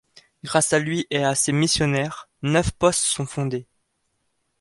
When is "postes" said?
2.71-3.03